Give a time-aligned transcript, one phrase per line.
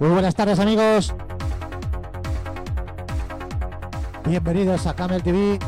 [0.00, 1.12] Muy buenas tardes amigos.
[4.24, 5.58] Bienvenidos a Camel TV.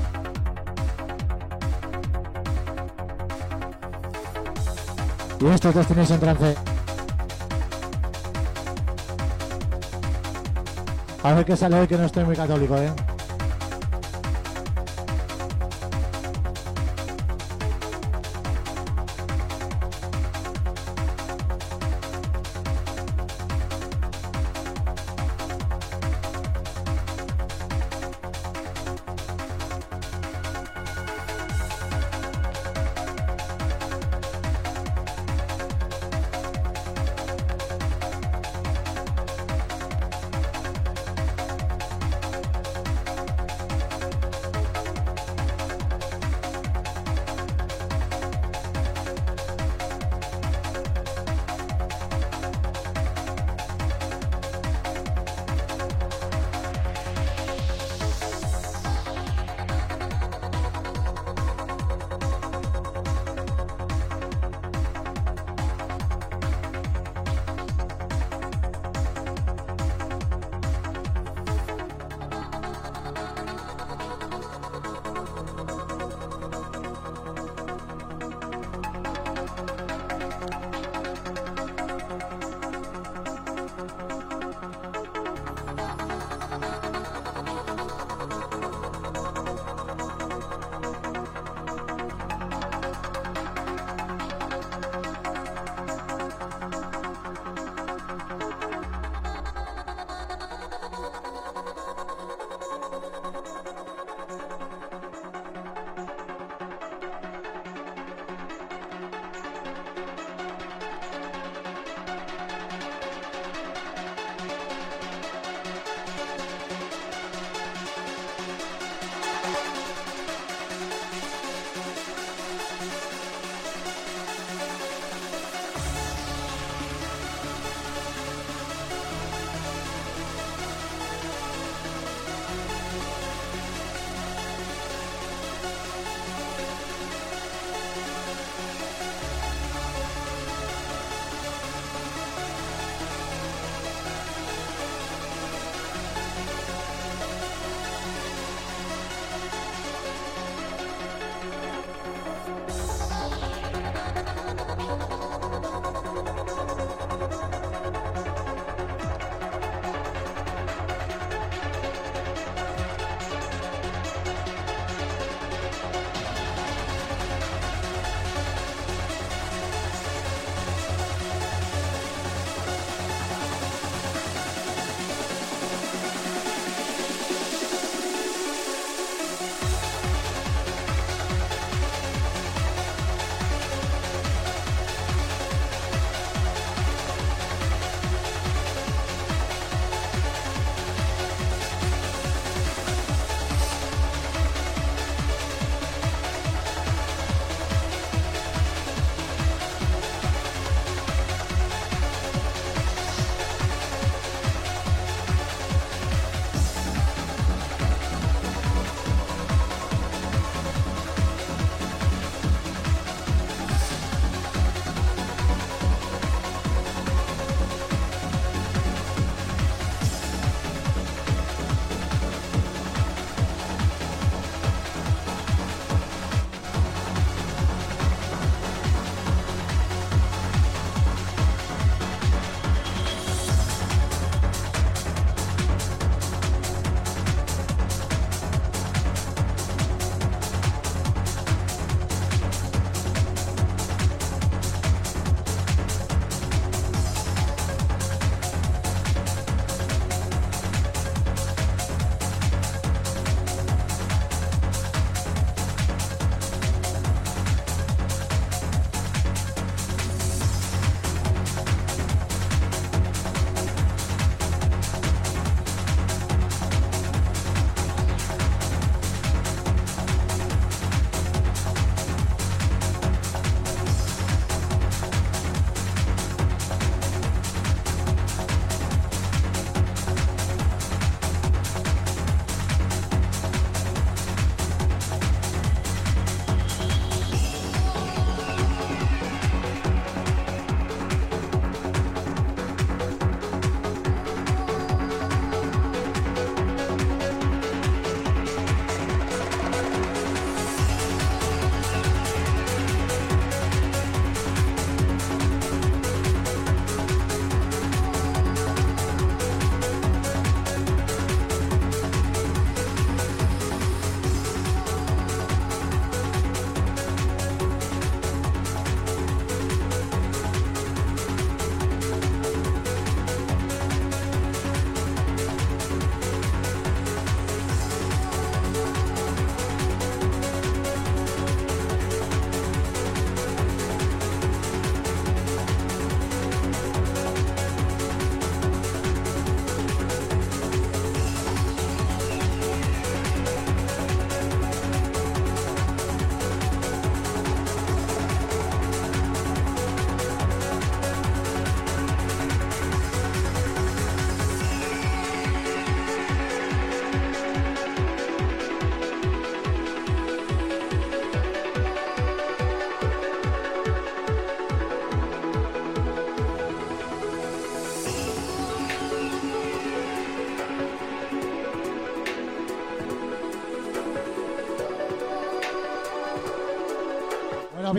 [5.38, 6.54] Y esto es Destination Trance.
[11.22, 12.90] A ver qué sale hoy que no estoy muy católico, ¿eh?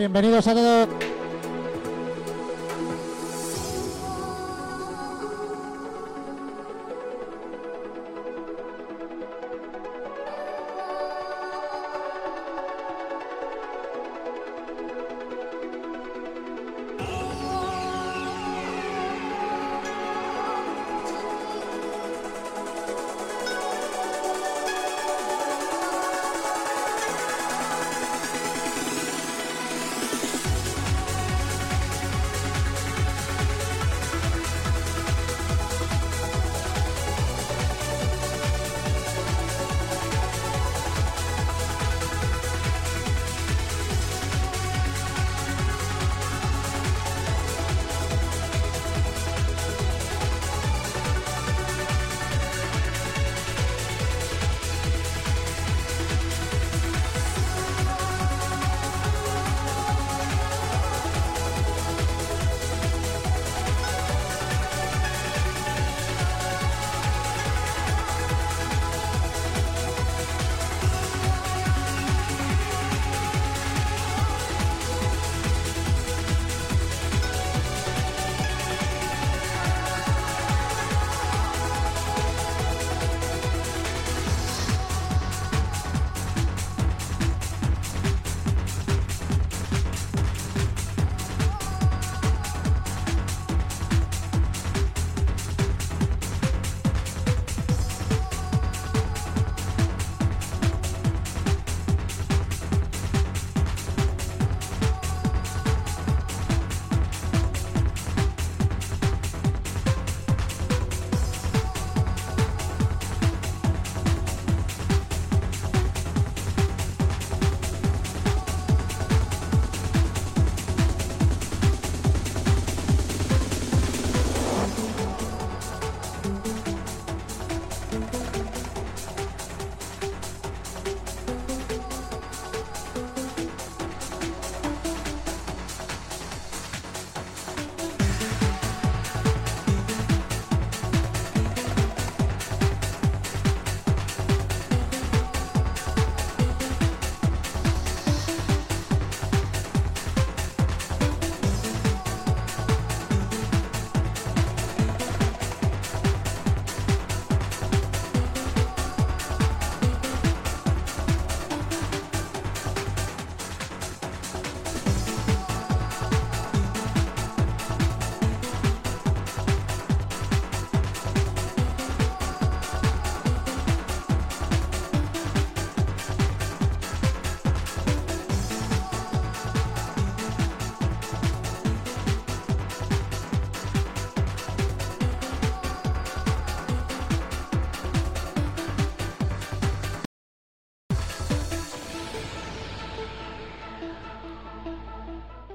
[0.04, 1.13] Bienvenidos a todos.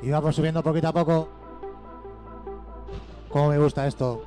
[0.09, 1.29] Y vamos subiendo poquito a poco.
[3.29, 4.23] Cómo me gusta esto.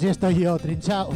[0.00, 1.10] Así estoy yo, trinchado.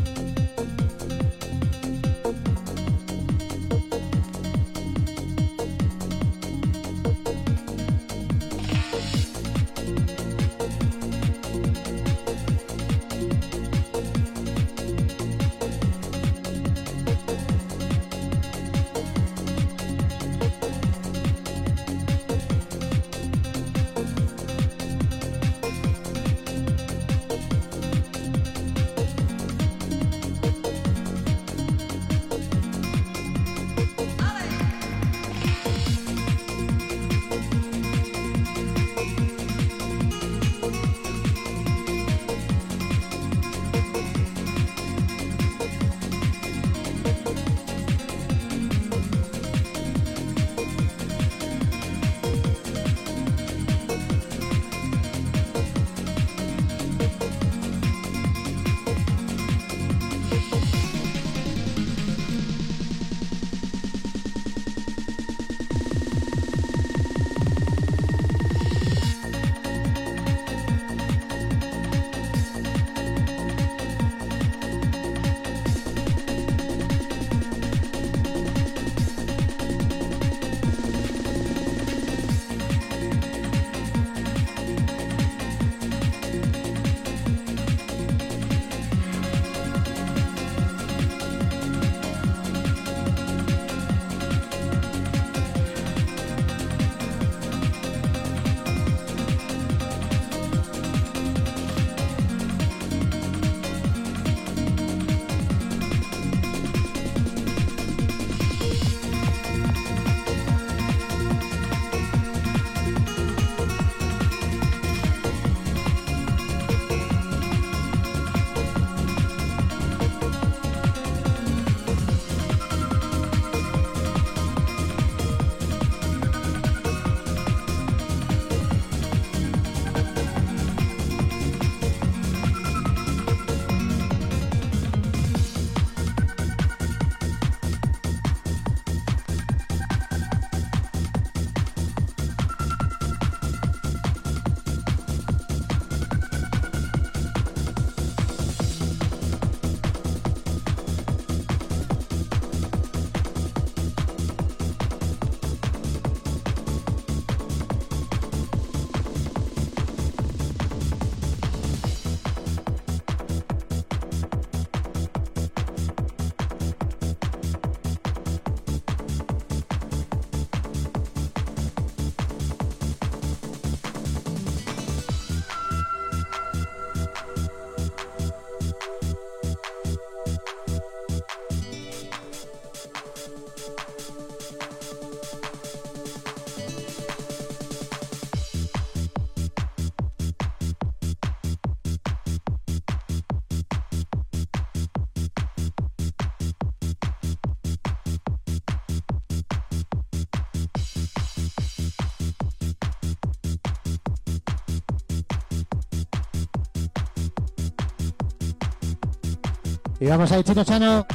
[210.04, 211.06] Y vamos ahí, Chino Chano.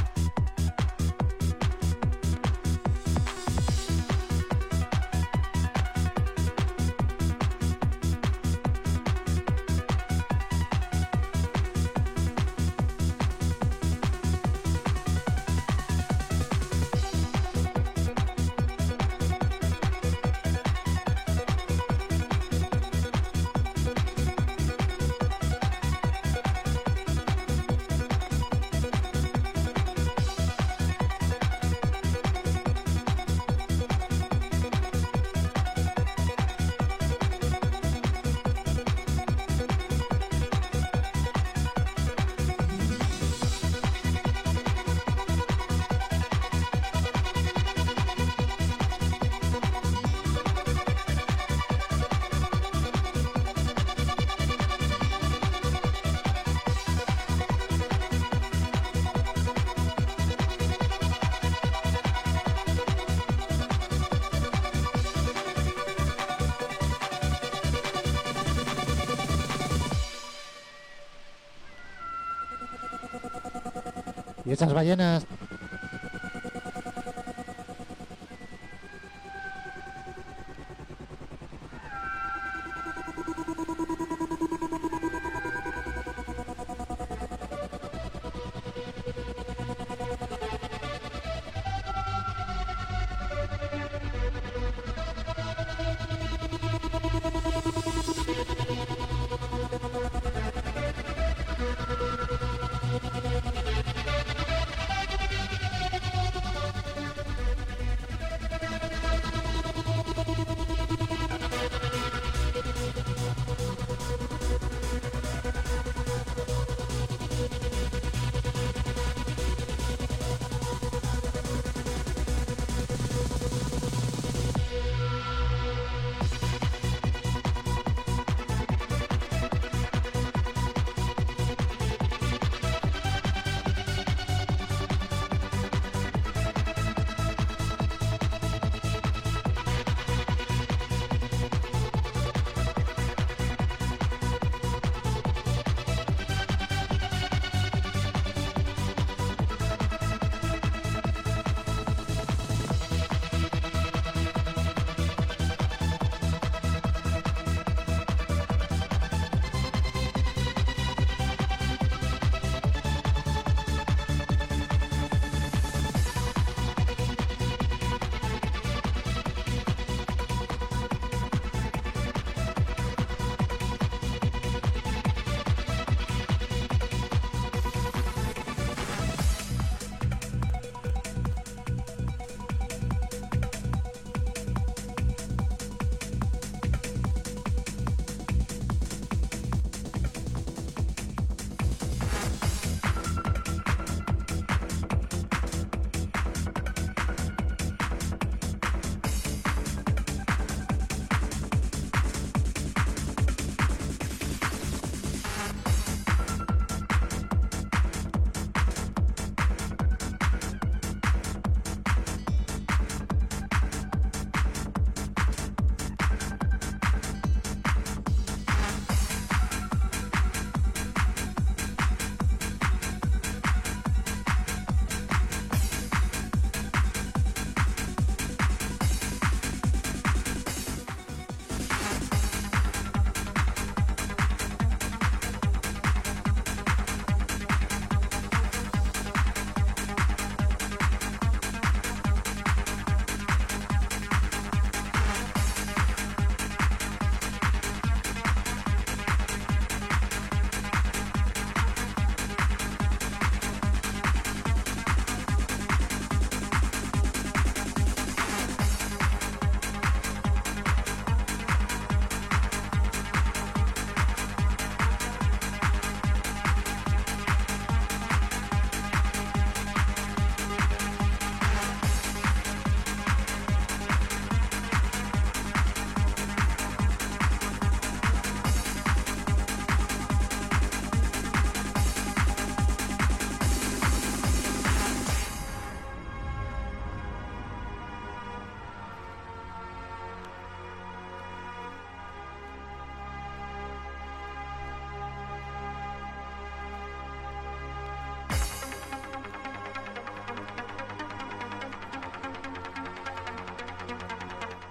[74.80, 75.26] Ballenas.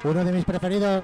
[0.10, 1.04] Uno de mis preferidos.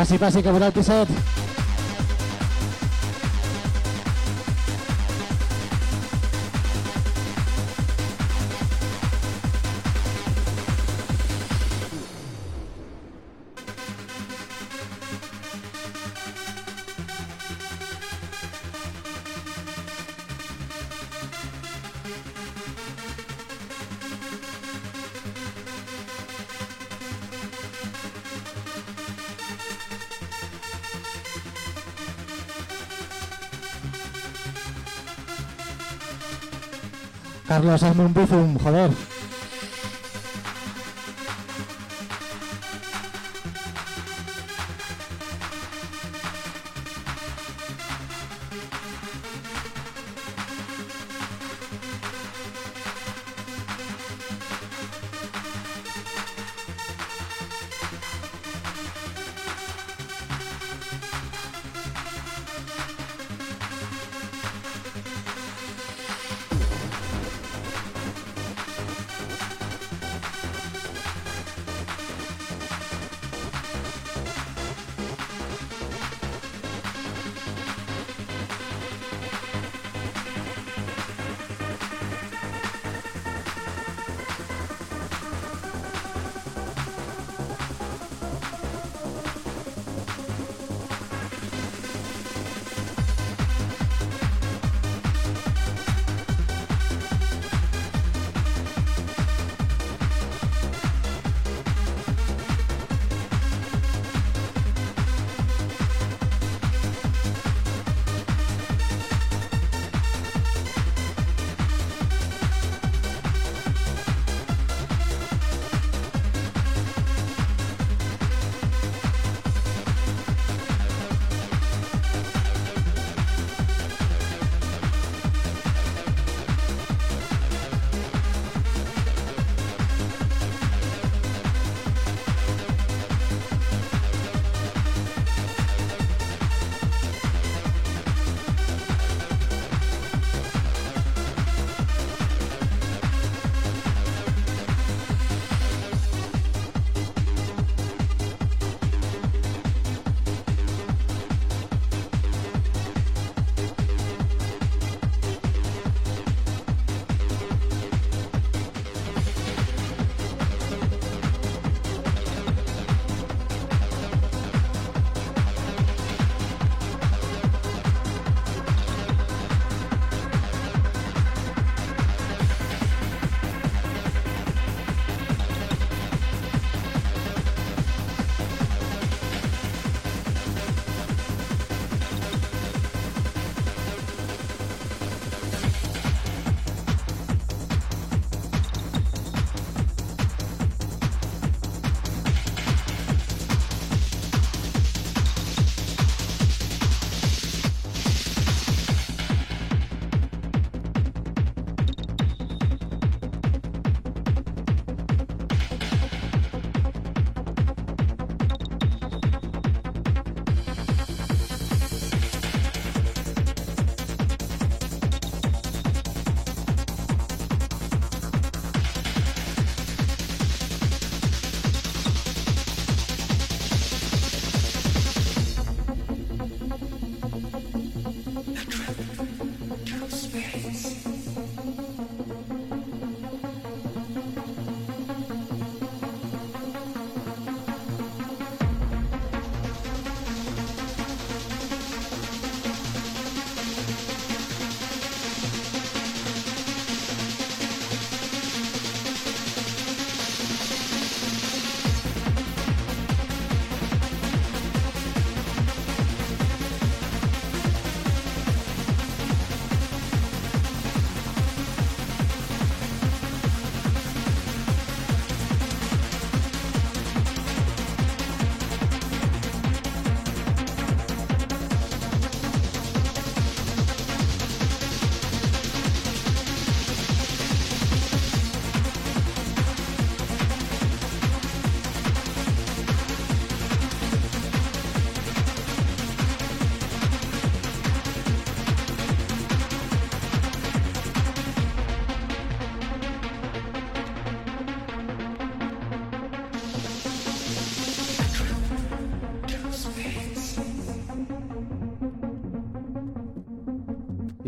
[0.00, 0.72] Passi, que voleu el
[37.50, 38.90] Carlos, hazme un bufum, joder.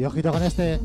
[0.03, 0.81] Y ojito con este.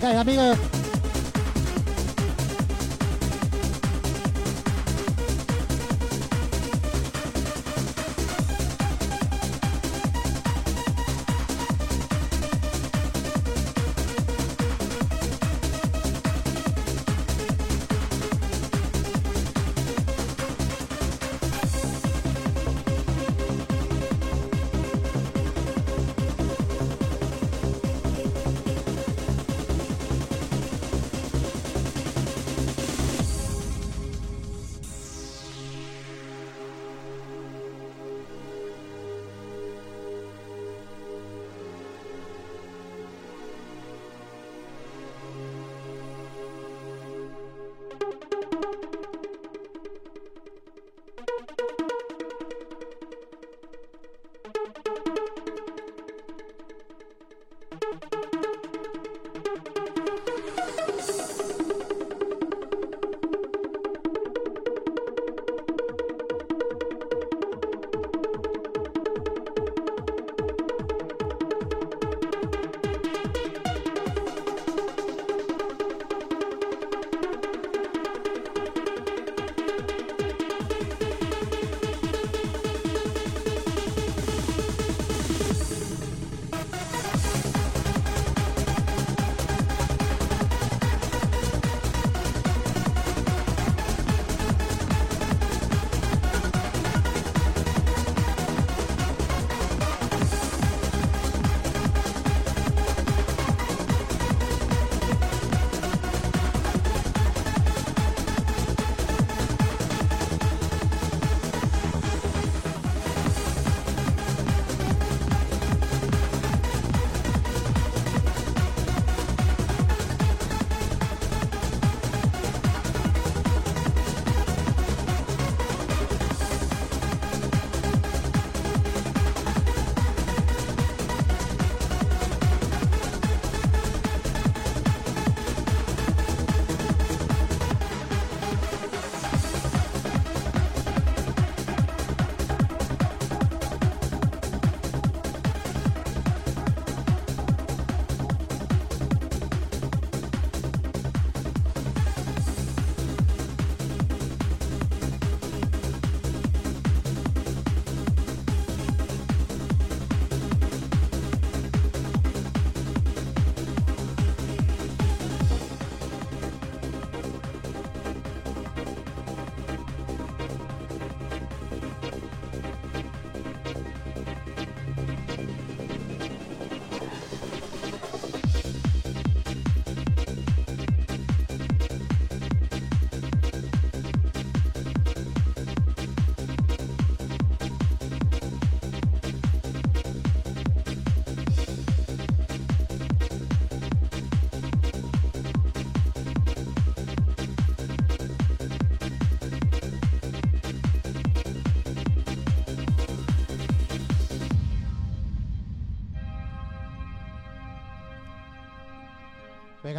[0.00, 0.56] 看一下这个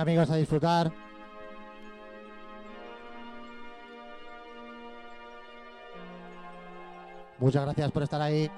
[0.02, 0.91] Amigos a disfrutar.
[7.38, 8.49] Muchas gracias por estar ahí.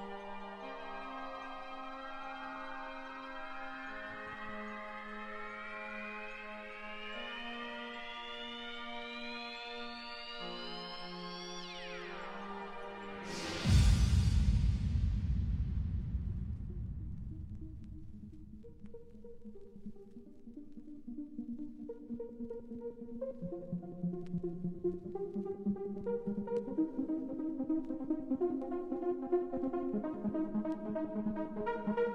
[22.26, 22.48] Thank
[31.98, 32.13] you.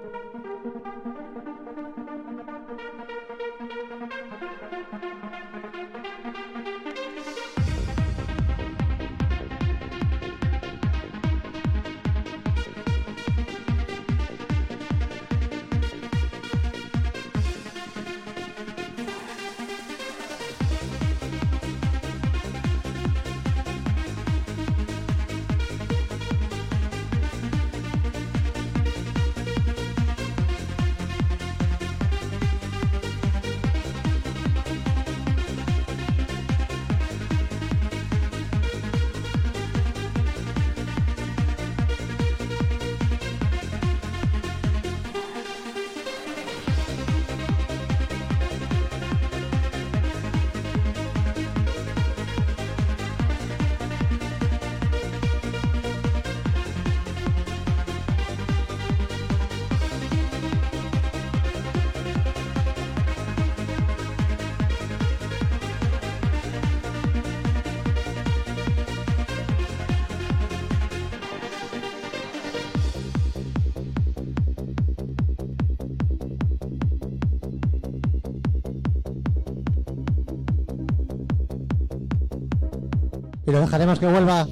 [83.50, 84.46] Y lo dejaremos que vuelva.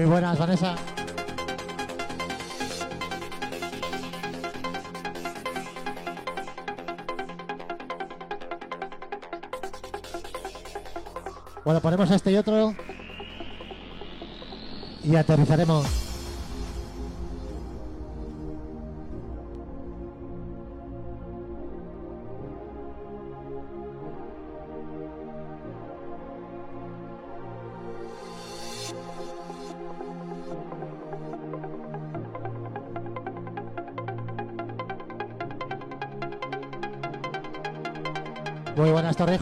[0.00, 0.76] Muy buenas, Vanessa.
[11.66, 12.74] Bueno, ponemos este y otro.
[15.04, 15.99] Y aterrizaremos.
[39.20, 39.36] Muy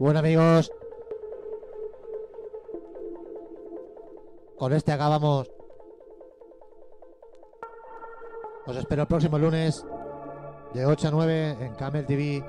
[0.00, 0.72] Bueno amigos,
[4.56, 5.52] con este acabamos.
[8.64, 9.84] Os espero el próximo lunes
[10.72, 12.42] de 8 a 9 en Camel TV.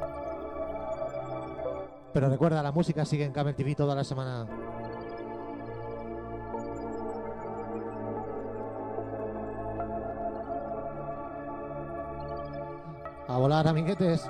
[2.13, 4.47] Pero recuerda, la música sigue en Camel TV toda la semana.
[13.27, 14.25] A volar, amiguetes.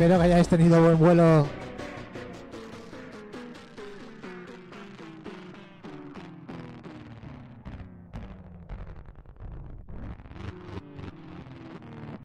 [0.00, 1.46] Espero que hayáis tenido buen vuelo